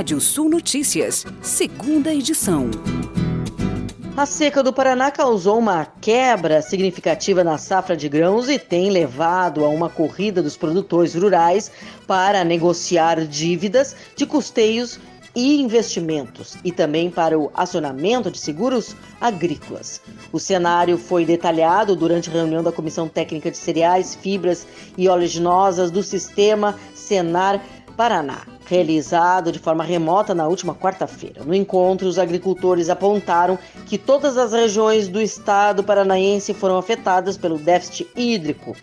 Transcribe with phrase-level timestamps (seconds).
[0.00, 2.70] Rádio Sul Notícias, segunda edição.
[4.16, 9.62] A seca do Paraná causou uma quebra significativa na safra de grãos e tem levado
[9.62, 11.70] a uma corrida dos produtores rurais
[12.06, 14.98] para negociar dívidas de custeios
[15.34, 20.00] e investimentos e também para o acionamento de seguros agrícolas.
[20.32, 25.90] O cenário foi detalhado durante a reunião da Comissão Técnica de Cereais, Fibras e Oleaginosas
[25.90, 27.60] do Sistema Senar
[28.00, 31.44] Paraná, realizado de forma remota na última quarta-feira.
[31.44, 37.58] No encontro, os agricultores apontaram que todas as regiões do estado paranaense foram afetadas pelo
[37.58, 38.74] déficit hídrico,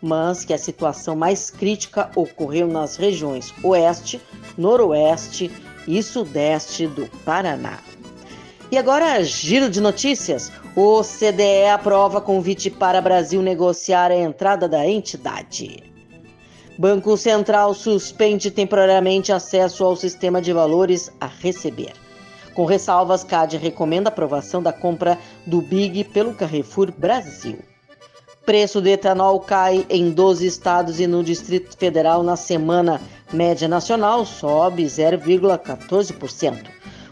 [0.00, 4.18] mas que a situação mais crítica ocorreu nas regiões oeste,
[4.56, 5.50] noroeste
[5.86, 7.78] e sudeste do Paraná.
[8.70, 10.50] E agora, giro de notícias.
[10.74, 15.91] O CDE aprova convite para Brasil negociar a entrada da entidade.
[16.82, 21.92] Banco Central suspende temporariamente acesso ao sistema de valores a receber.
[22.54, 25.16] Com ressalvas, CAD recomenda aprovação da compra
[25.46, 27.60] do Big pelo Carrefour Brasil.
[28.44, 33.00] Preço do etanol cai em 12 estados e no Distrito Federal na semana.
[33.32, 36.66] Média nacional sobe 0,14%.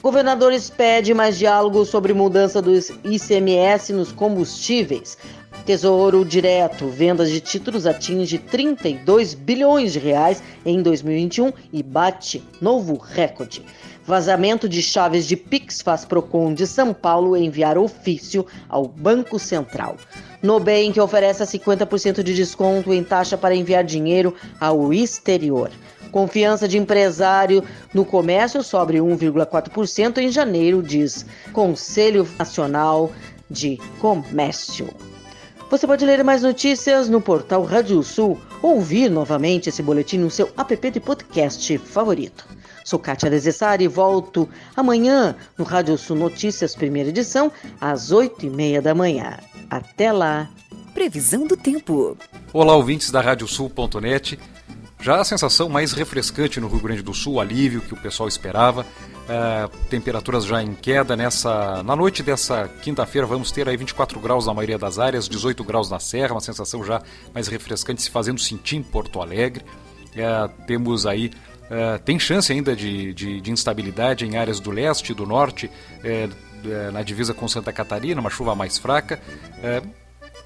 [0.00, 5.18] Governadores pedem mais diálogo sobre mudança do ICMS nos combustíveis.
[5.66, 12.96] Tesouro Direto, vendas de títulos atinge 32 bilhões de reais em 2021 e bate novo
[12.96, 13.64] recorde.
[14.04, 19.96] Vazamento de chaves de Pix faz Procon de São Paulo enviar ofício ao Banco Central.
[20.40, 25.72] Nubank oferece 50% de desconto em taxa para enviar dinheiro ao exterior.
[26.12, 33.10] Confiança de empresário no comércio sobre 1,4% em janeiro, diz Conselho Nacional
[33.50, 34.88] de Comércio.
[35.68, 40.30] Você pode ler mais notícias no portal Rádio Sul ou ouvir novamente esse boletim no
[40.30, 42.46] seu app de podcast favorito.
[42.84, 47.50] Sou Kátia Desessari e volto amanhã no Rádio Sul Notícias, primeira edição,
[47.80, 49.38] às oito e meia da manhã.
[49.68, 50.48] Até lá!
[50.94, 52.16] Previsão do tempo.
[52.52, 54.38] Olá, ouvintes da Radiosul.net.
[55.00, 58.86] Já a sensação mais refrescante no Rio Grande do Sul, alívio que o pessoal esperava.
[59.28, 63.26] É, temperaturas já em queda nessa na noite dessa quinta-feira.
[63.26, 66.84] Vamos ter aí 24 graus na maioria das áreas 18 graus na serra uma sensação
[66.84, 67.02] já
[67.34, 69.64] mais refrescante se fazendo sentir em Porto Alegre.
[70.14, 71.32] É, temos aí
[71.68, 75.68] é, tem chance ainda de, de, de, instabilidade em áreas do leste do norte
[76.92, 79.20] na divisa com Santa Catarina uma chuva mais fraca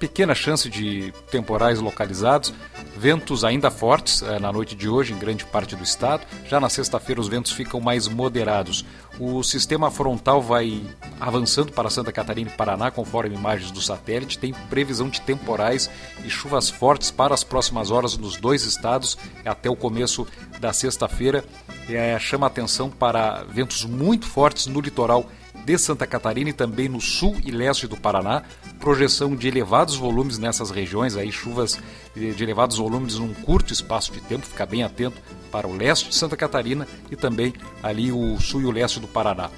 [0.01, 2.51] pequena chance de temporais localizados,
[2.97, 6.25] ventos ainda fortes eh, na noite de hoje em grande parte do estado.
[6.47, 8.83] Já na sexta-feira os ventos ficam mais moderados.
[9.19, 10.81] O sistema frontal vai
[11.19, 14.39] avançando para Santa Catarina e Paraná, conforme imagens do satélite.
[14.39, 15.87] Tem previsão de temporais
[16.25, 20.27] e chuvas fortes para as próximas horas nos dois estados até o começo
[20.59, 21.45] da sexta-feira.
[21.87, 25.29] É, chama atenção para ventos muito fortes no litoral
[25.65, 28.43] de Santa Catarina e também no sul e leste do Paraná.
[28.79, 31.79] Projeção de elevados volumes nessas regiões, aí chuvas
[32.15, 34.45] de elevados volumes num curto espaço de tempo.
[34.45, 35.17] Fica bem atento
[35.51, 39.07] para o leste de Santa Catarina e também ali o sul e o leste do
[39.07, 39.49] Paraná.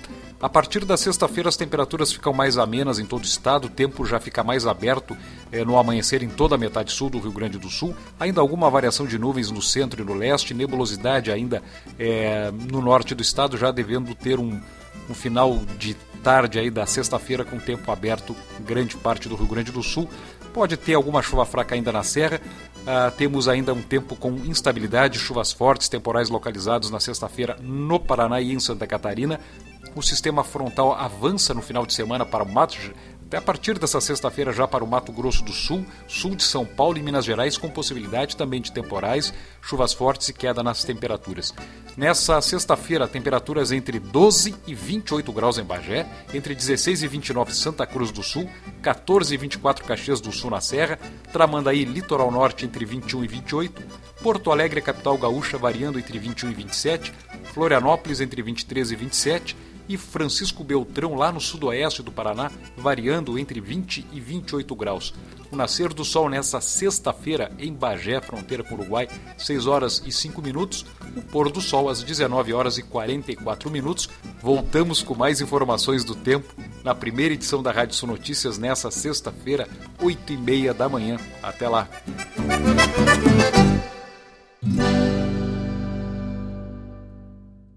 [0.43, 4.05] A partir da sexta-feira as temperaturas ficam mais amenas em todo o estado, o tempo
[4.05, 5.15] já fica mais aberto
[5.49, 7.95] eh, no amanhecer em toda a metade sul do Rio Grande do Sul.
[8.19, 11.63] Ainda alguma variação de nuvens no centro e no leste, nebulosidade ainda
[11.97, 14.59] eh, no norte do estado, já devendo ter um,
[15.07, 19.71] no final de tarde aí da sexta-feira com tempo aberto grande parte do Rio Grande
[19.71, 20.09] do Sul.
[20.53, 22.41] Pode ter alguma chuva fraca ainda na serra.
[22.83, 28.41] Uh, temos ainda um tempo com instabilidade, chuvas fortes, temporais localizados na sexta-feira no Paraná
[28.41, 29.39] e em Santa Catarina.
[29.95, 32.77] O sistema frontal avança no final de semana para o Mato
[33.33, 36.63] até a partir dessa sexta-feira já para o Mato Grosso do Sul, sul de São
[36.63, 41.51] Paulo e Minas Gerais, com possibilidade também de temporais, chuvas fortes e queda nas temperaturas.
[41.97, 47.87] Nessa sexta-feira, temperaturas entre 12 e 28 graus em Bagé, entre 16 e 29 Santa
[47.87, 48.47] Cruz do Sul,
[48.83, 50.99] 14 e 24 Caxias do Sul na Serra,
[51.31, 53.81] Tramandaí, litoral norte entre 21 e 28,
[54.21, 57.11] Porto Alegre, capital gaúcha, variando entre 21 e 27,
[57.51, 59.57] Florianópolis entre 23 e 27,
[59.87, 65.13] e Francisco Beltrão, lá no sudoeste do Paraná, variando entre 20 e 28 graus.
[65.51, 69.07] O nascer do sol nessa sexta-feira em Bagé, fronteira com o Uruguai,
[69.37, 70.83] 6 horas e 5 minutos.
[71.15, 74.09] O pôr do sol às 19 horas e 44 minutos.
[74.41, 76.51] Voltamos com mais informações do tempo
[76.83, 79.67] na primeira edição da Rádio Sul Notícias nessa sexta-feira,
[80.01, 81.19] 8 e meia da manhã.
[81.43, 81.87] Até lá!